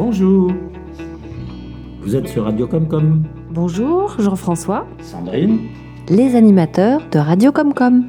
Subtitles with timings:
[0.00, 0.52] Bonjour.
[2.02, 3.24] Vous êtes sur Radio Comcom.
[3.50, 4.86] Bonjour, Jean-François.
[5.02, 5.58] Sandrine.
[6.08, 8.04] Les animateurs de Radio Comcom.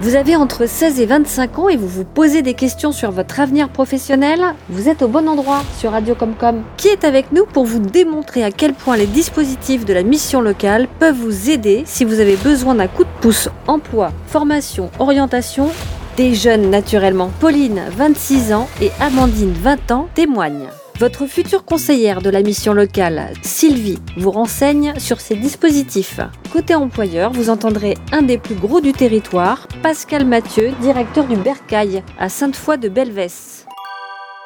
[0.00, 3.38] Vous avez entre 16 et 25 ans et vous vous posez des questions sur votre
[3.38, 4.40] avenir professionnel
[4.70, 8.42] Vous êtes au bon endroit sur Radio Comcom, qui est avec nous pour vous démontrer
[8.42, 12.34] à quel point les dispositifs de la mission locale peuvent vous aider si vous avez
[12.34, 15.70] besoin d'un coup de pouce emploi, formation, orientation
[16.16, 17.30] des jeunes naturellement.
[17.40, 20.68] Pauline, 26 ans, et Amandine, 20 ans, témoignent.
[20.98, 26.20] Votre future conseillère de la mission locale, Sylvie, vous renseigne sur ces dispositifs.
[26.52, 32.02] Côté employeur, vous entendrez un des plus gros du territoire, Pascal Mathieu, directeur du Bercail
[32.18, 33.66] à Sainte-Foy de Belvès.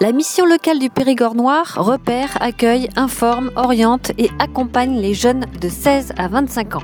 [0.01, 5.69] La mission locale du Périgord Noir repère, accueille, informe, oriente et accompagne les jeunes de
[5.69, 6.83] 16 à 25 ans.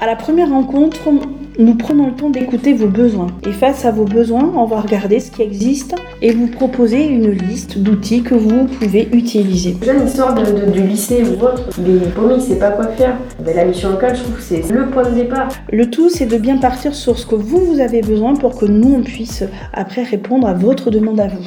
[0.00, 0.98] À la première rencontre,
[1.60, 3.26] nous prenons le temps d'écouter vos besoins.
[3.46, 7.30] Et face à vos besoins, on va regarder ce qui existe et vous proposer une
[7.30, 9.72] liste d'outils que vous pouvez utiliser.
[9.72, 13.16] Déjà, une histoire de, du lycée ou autre, des paumés, ne sait pas quoi faire.
[13.44, 15.48] Ben, la mission locale, je trouve que c'est le point de départ.
[15.70, 18.64] Le tout, c'est de bien partir sur ce que vous, vous avez besoin pour que
[18.64, 21.44] nous, on puisse après répondre à votre demande à vous.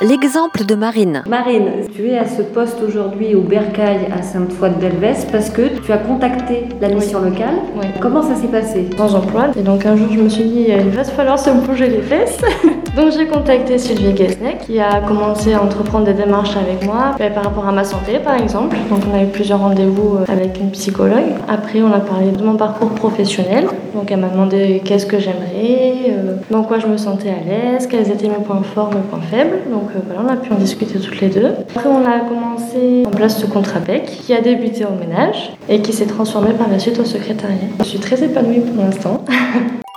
[0.00, 1.22] L'exemple de Marine.
[1.28, 5.62] Marine, tu es à ce poste aujourd'hui au Bercail à Sainte-Foy de Belvès parce que
[5.84, 7.56] tu as contacté la mission locale.
[7.76, 7.86] Oui.
[8.00, 9.48] Comment ça s'est passé Sans emploi.
[9.58, 12.38] Et donc un jour, je me suis dit, il va falloir se bouger les fesses.
[12.96, 17.32] donc j'ai contacté Sylvie Guesnec qui a commencé à entreprendre des démarches avec moi ben,
[17.32, 18.76] par rapport à ma santé par exemple.
[18.88, 21.34] Donc on a eu plusieurs rendez-vous euh, avec une psychologue.
[21.48, 23.66] Après, on a parlé de mon parcours professionnel.
[23.94, 27.86] Donc elle m'a demandé qu'est-ce que j'aimerais, euh, dans quoi je me sentais à l'aise,
[27.86, 29.58] quels étaient mes points forts, mes points faibles.
[29.70, 31.52] Donc euh, voilà, on a pu en discuter toutes les deux.
[31.84, 35.82] Après, on a commencé en place ce contrat PEC qui a débuté au ménage et
[35.82, 37.56] qui s'est transformé par la suite au secrétariat.
[37.80, 39.24] Je suis très épanouie pour l'instant.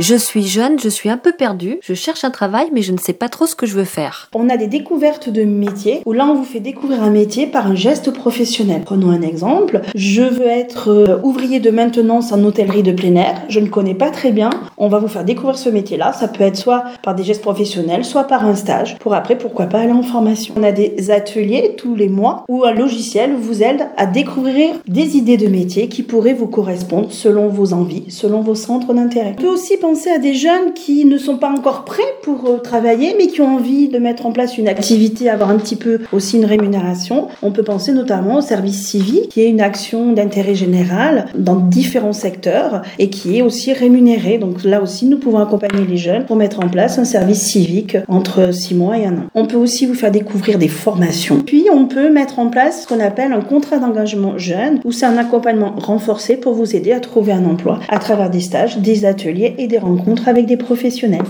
[0.00, 2.96] Je suis jeune, je suis un peu perdue, je cherche un travail mais je ne
[2.96, 4.30] sais pas trop ce que je veux faire.
[4.34, 7.66] On a des découvertes de métiers où là on vous fait découvrir un métier par
[7.66, 8.80] un geste professionnel.
[8.82, 9.82] Prenons un exemple.
[9.94, 13.42] Je veux être euh, ouvrier de maintenance en hôtellerie de plein air.
[13.50, 14.48] Je ne connais pas très bien.
[14.78, 16.14] On va vous faire découvrir ce métier-là.
[16.14, 18.96] Ça peut être soit par des gestes professionnels, soit par un stage.
[19.00, 20.54] Pour après, pourquoi pas aller en formation.
[20.56, 25.18] On a des ateliers tous les mois où un logiciel vous aide à découvrir des
[25.18, 29.34] idées de métiers qui pourraient vous correspondre selon vos envies, selon vos centres d'intérêt.
[29.38, 33.14] On peut aussi à des jeunes qui ne sont pas encore prêts pour euh, travailler,
[33.18, 36.36] mais qui ont envie de mettre en place une activité, avoir un petit peu aussi
[36.36, 37.26] une rémunération.
[37.42, 42.12] On peut penser notamment au service civique, qui est une action d'intérêt général dans différents
[42.12, 44.38] secteurs et qui est aussi rémunérée.
[44.38, 47.96] Donc là aussi, nous pouvons accompagner les jeunes pour mettre en place un service civique
[48.06, 49.24] entre 6 mois et un an.
[49.34, 51.40] On peut aussi vous faire découvrir des formations.
[51.44, 55.06] Puis, on peut mettre en place ce qu'on appelle un contrat d'engagement jeune, où c'est
[55.06, 59.04] un accompagnement renforcé pour vous aider à trouver un emploi à travers des stages, des
[59.04, 61.24] ateliers et des rencontres avec des professionnels.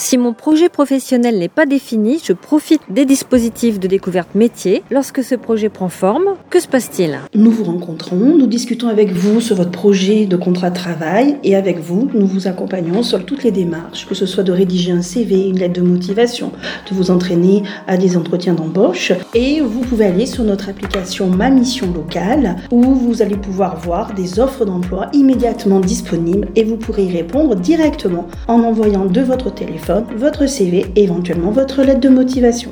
[0.00, 4.84] Si mon projet professionnel n'est pas défini, je profite des dispositifs de découverte métier.
[4.92, 7.18] Lorsque ce projet prend forme, que se passe-t-il?
[7.34, 11.56] Nous vous rencontrons, nous discutons avec vous sur votre projet de contrat de travail et
[11.56, 15.02] avec vous, nous vous accompagnons sur toutes les démarches, que ce soit de rédiger un
[15.02, 16.52] CV, une lettre de motivation,
[16.88, 19.12] de vous entraîner à des entretiens d'embauche.
[19.34, 24.14] Et vous pouvez aller sur notre application Ma Mission Locale où vous allez pouvoir voir
[24.14, 29.52] des offres d'emploi immédiatement disponibles et vous pourrez y répondre directement en envoyant de votre
[29.52, 32.70] téléphone votre CV et éventuellement votre lettre de motivation.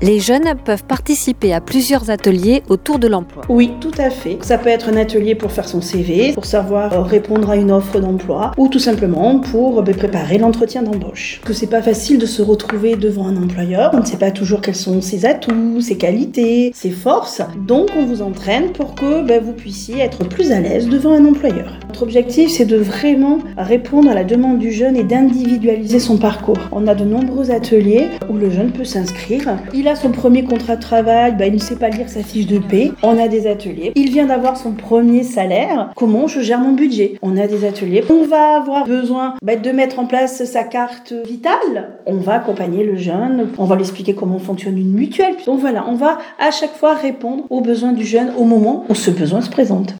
[0.00, 3.42] Les jeunes peuvent participer à plusieurs ateliers autour de l'emploi.
[3.48, 4.38] Oui, tout à fait.
[4.42, 7.98] Ça peut être un atelier pour faire son CV, pour savoir répondre à une offre
[7.98, 11.40] d'emploi, ou tout simplement pour euh, préparer l'entretien d'embauche.
[11.44, 14.60] Que c'est pas facile de se retrouver devant un employeur, on ne sait pas toujours
[14.60, 17.42] quels sont ses atouts, ses qualités, ses forces.
[17.66, 21.24] Donc on vous entraîne pour que ben, vous puissiez être plus à l'aise devant un
[21.24, 21.76] employeur.
[21.98, 26.56] Notre objectif, c'est de vraiment répondre à la demande du jeune et d'individualiser son parcours.
[26.70, 29.58] On a de nombreux ateliers où le jeune peut s'inscrire.
[29.74, 32.46] Il a son premier contrat de travail, bah, il ne sait pas lire sa fiche
[32.46, 32.92] de paie.
[33.02, 33.90] On a des ateliers.
[33.96, 35.90] Il vient d'avoir son premier salaire.
[35.96, 37.18] Comment je gère mon budget?
[37.20, 38.04] On a des ateliers.
[38.10, 41.98] On va avoir besoin bah, de mettre en place sa carte vitale.
[42.06, 43.48] On va accompagner le jeune.
[43.58, 45.34] On va lui expliquer comment fonctionne une mutuelle.
[45.46, 48.94] Donc voilà, on va à chaque fois répondre aux besoins du jeune au moment où
[48.94, 49.96] ce besoin se présente.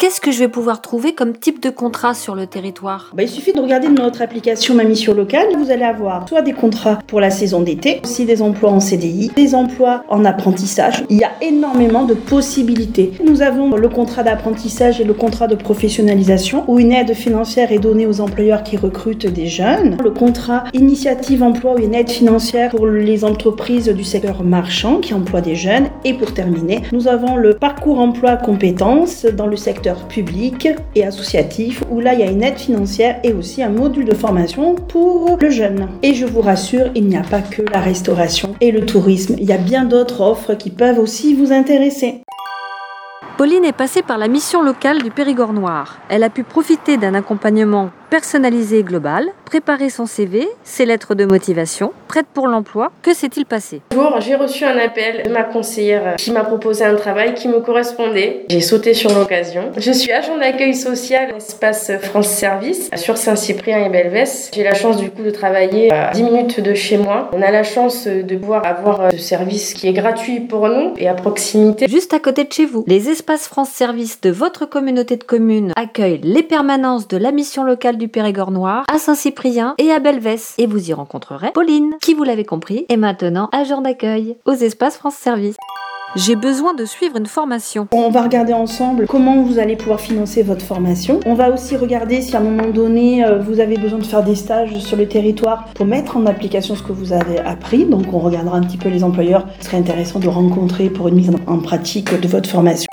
[0.00, 3.12] Qu'est-ce que je vais pouvoir trouver comme type de contrat sur le territoire?
[3.14, 5.46] Bah, Il suffit de regarder notre application Ma Mission Locale.
[5.56, 9.30] Vous allez avoir soit des contrats pour la saison d'été, aussi des emplois en CDI,
[9.36, 11.04] des emplois en apprentissage.
[11.10, 13.12] Il y a énormément de possibilités.
[13.24, 17.78] Nous avons le contrat d'apprentissage et le contrat de professionnalisation où une aide financière est
[17.78, 19.96] donnée aux employeurs qui recrutent des jeunes.
[20.02, 25.14] Le contrat initiative emploi où une aide financière pour les entreprises du secteur marchand qui
[25.14, 25.86] emploient des jeunes.
[26.04, 31.82] Et pour terminer, nous avons le parcours emploi compétences dans le secteur public et associatif
[31.90, 35.36] où là il y a une aide financière et aussi un module de formation pour
[35.40, 35.88] le jeune.
[36.02, 39.44] Et je vous rassure, il n'y a pas que la restauration et le tourisme, il
[39.44, 42.23] y a bien d'autres offres qui peuvent aussi vous intéresser.
[43.36, 45.98] Pauline est passée par la mission locale du Périgord Noir.
[46.08, 51.24] Elle a pu profiter d'un accompagnement personnalisé et global, préparer son CV, ses lettres de
[51.24, 52.92] motivation, prête pour l'emploi.
[53.02, 53.80] Que s'est-il passé?
[53.90, 57.58] Bonjour, j'ai reçu un appel de ma conseillère qui m'a proposé un travail qui me
[57.58, 58.44] correspondait.
[58.48, 59.72] J'ai sauté sur l'occasion.
[59.76, 64.52] Je suis agent d'accueil social à l'espace France Service sur Saint-Cyprien et Belvès.
[64.54, 67.30] J'ai la chance du coup de travailler à 10 minutes de chez moi.
[67.32, 71.08] On a la chance de pouvoir avoir ce service qui est gratuit pour nous et
[71.08, 71.88] à proximité.
[71.88, 75.72] Juste à côté de chez vous, les espaces France Service de votre communauté de communes
[75.76, 80.52] accueillent les permanences de la mission locale du Périgord noir à Saint-Cyprien et à Belvès.
[80.58, 84.98] Et vous y rencontrerez Pauline, qui vous l'avez compris, est maintenant agent d'accueil aux espaces
[84.98, 85.56] France Service.
[86.16, 87.88] J'ai besoin de suivre une formation.
[87.92, 91.20] On va regarder ensemble comment vous allez pouvoir financer votre formation.
[91.24, 94.22] On va aussi regarder si à un moment donné euh, vous avez besoin de faire
[94.22, 97.86] des stages sur le territoire pour mettre en application ce que vous avez appris.
[97.86, 99.46] Donc on regardera un petit peu les employeurs.
[99.60, 102.86] Ce serait intéressant de rencontrer pour une mise en pratique de votre formation.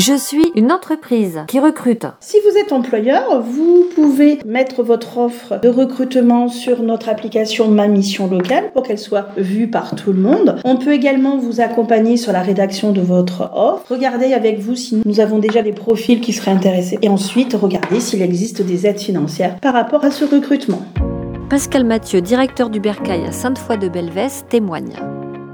[0.00, 2.06] Je suis une entreprise qui recrute.
[2.20, 7.86] Si vous êtes employeur, vous pouvez mettre votre offre de recrutement sur notre application Ma
[7.86, 10.58] Mission Locale pour qu'elle soit vue par tout le monde.
[10.64, 13.84] On peut également vous accompagner sur la rédaction de votre offre.
[13.90, 16.98] Regardez avec vous si nous avons déjà des profils qui seraient intéressés.
[17.02, 20.80] Et ensuite, regardez s'il existe des aides financières par rapport à ce recrutement.
[21.50, 24.94] Pascal Mathieu, directeur du Bercail à Sainte-Foy-de-Belvès, témoigne.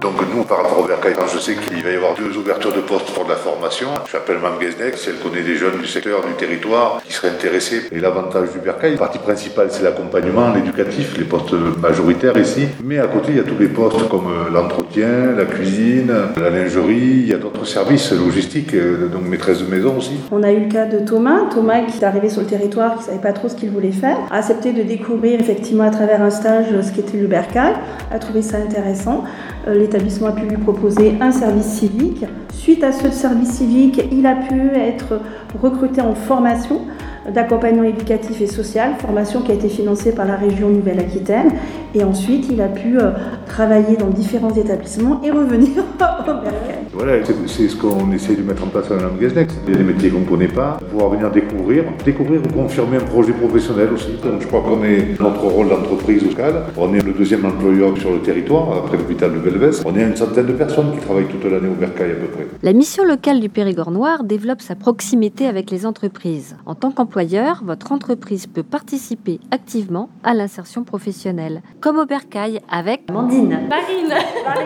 [0.00, 2.80] Donc nous, par rapport au Bercail, je sais qu'il va y avoir deux ouvertures de
[2.80, 3.88] postes pour de la formation.
[4.10, 7.82] J'appelle Mme Gesnek, si elle connaît des jeunes du secteur, du territoire, qui seraient intéressés.
[7.90, 12.68] Et l'avantage du Bercail, la partie principale, c'est l'accompagnement, l'éducatif, les postes majoritaires ici.
[12.84, 16.50] Mais à côté, il y a tous les postes comme euh, l'entretien, la cuisine, la
[16.50, 20.18] lingerie, il y a d'autres services logistiques, euh, donc maîtresse de maison aussi.
[20.30, 21.48] On a eu le cas de Thomas.
[21.50, 23.92] Thomas qui est arrivé sur le territoire, qui ne savait pas trop ce qu'il voulait
[23.92, 27.74] faire, a accepté de découvrir effectivement à travers un stage ce qu'était le Bercail,
[28.12, 29.24] a trouvé ça intéressant.
[29.66, 32.24] Euh, l'établissement a pu lui proposer un service civique.
[32.52, 35.20] Suite à ce service civique, il a pu être
[35.62, 36.82] recruté en formation
[37.32, 41.52] d'accompagnement éducatif et social, formation qui a été financée par la région Nouvelle-Aquitaine.
[41.94, 43.10] Et ensuite, il a pu euh,
[43.46, 46.76] travailler dans différents établissements et revenir au Bercail.
[46.92, 49.54] Voilà, c'est ce qu'on essaie de mettre en place à la Gaznex.
[49.66, 52.98] Il y a des métiers qu'on ne connaît pas, pouvoir venir découvrir, découvrir ou confirmer
[52.98, 54.12] un projet professionnel aussi.
[54.22, 56.64] Donc je crois qu'on est notre rôle d'entreprise locale.
[56.76, 59.82] On est le deuxième employeur sur le territoire, après l'hôpital de Belvès.
[59.84, 62.46] On est une centaine de personnes qui travaillent toute l'année au Bercail à peu près.
[62.62, 66.56] La mission locale du Périgord Noir développe sa proximité avec les entreprises.
[66.66, 67.15] En tant qu'employeur,
[67.64, 73.58] votre entreprise peut participer activement à l'insertion professionnelle, comme au Bercail avec Mandine.
[73.70, 74.12] Marine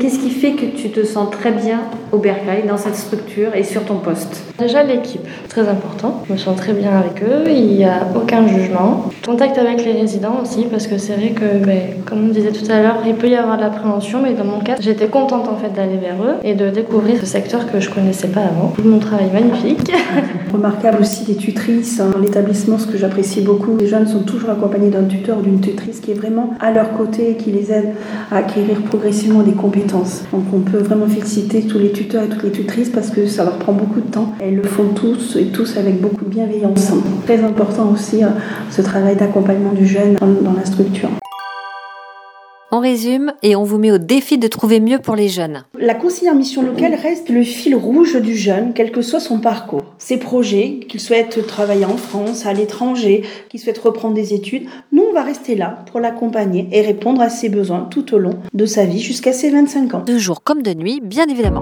[0.00, 1.81] Qu'est-ce qui fait que tu te sens très bien
[2.11, 4.43] au Bercail, dans cette structure et sur ton poste?
[4.58, 6.25] Déjà l'équipe, très important.
[6.26, 9.11] Je me sens très bien avec eux, il n'y a aucun jugement.
[9.25, 12.70] Contact avec les résidents aussi, parce que c'est vrai que, ben, comme on disait tout
[12.70, 15.56] à l'heure, il peut y avoir de l'appréhension, mais dans mon cas, j'étais contente en
[15.56, 18.73] fait d'aller vers eux et de découvrir ce secteur que je connaissais pas avant.
[18.85, 19.93] Mon travail magnifique.
[20.52, 22.19] Remarquable aussi les tutrices dans
[22.79, 23.77] ce que j'apprécie beaucoup.
[23.77, 26.93] Les jeunes sont toujours accompagnés d'un tuteur ou d'une tutrice qui est vraiment à leur
[26.97, 27.91] côté et qui les aide
[28.31, 30.23] à acquérir progressivement des compétences.
[30.33, 33.45] Donc on peut vraiment féliciter tous les tuteurs et toutes les tutrices parce que ça
[33.45, 34.33] leur prend beaucoup de temps.
[34.41, 36.93] Elles le font tous et tous avec beaucoup de bienveillance.
[37.25, 38.21] Très important aussi
[38.71, 41.11] ce travail d'accompagnement du jeune dans la structure.
[42.73, 45.64] On résume et on vous met au défi de trouver mieux pour les jeunes.
[45.76, 49.80] La conseillère mission locale reste le fil rouge du jeune, quel que soit son parcours.
[50.00, 55.04] Ses projets, qu'il souhaite travailler en France, à l'étranger, qu'il souhaite reprendre des études, nous
[55.11, 58.64] on va rester là pour l'accompagner et répondre à ses besoins tout au long de
[58.64, 60.00] sa vie jusqu'à ses 25 ans.
[60.00, 61.61] De jour comme de nuit, bien évidemment.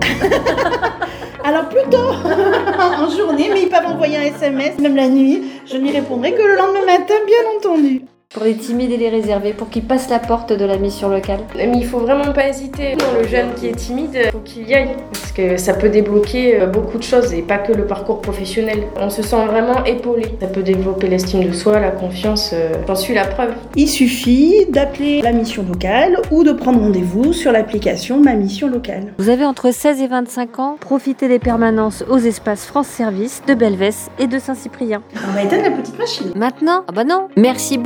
[1.44, 1.96] Alors plutôt
[2.78, 5.42] en journée, mais ils peuvent envoyer un SMS, même la nuit.
[5.66, 8.02] Je n'y répondrai que le lendemain matin, bien entendu.
[8.34, 11.40] Pour les timides et les réservés, pour qu'ils passent la porte de la mission locale.
[11.56, 12.94] Mais il faut vraiment pas hésiter.
[12.98, 14.96] Pour le jeune qui est timide, il faut qu'il y aille.
[15.10, 18.84] Parce que ça peut débloquer beaucoup de choses et pas que le parcours professionnel.
[19.00, 20.26] On se sent vraiment épaulé.
[20.42, 22.54] Ça peut développer l'estime de soi, la confiance.
[22.86, 23.54] J'en suis la preuve.
[23.76, 29.14] Il suffit d'appeler la mission locale ou de prendre rendez-vous sur l'application Ma Mission Locale.
[29.16, 33.54] Vous avez entre 16 et 25 ans, profitez des permanences aux espaces France Service de
[33.54, 35.02] Belvès et de Saint-Cyprien.
[35.26, 36.30] On va éteindre la petite machine.
[36.36, 36.84] Maintenant?
[36.88, 37.78] Ah bah non Merci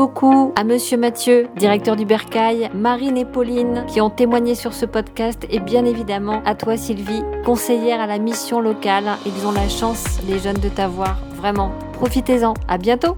[0.57, 5.47] à Monsieur Mathieu, directeur du Bercail, Marine et Pauline qui ont témoigné sur ce podcast
[5.51, 9.05] et bien évidemment à toi Sylvie, conseillère à la mission locale.
[9.27, 11.19] Ils ont la chance, les jeunes, de t'avoir.
[11.37, 12.55] Vraiment, profitez-en.
[12.69, 13.17] À bientôt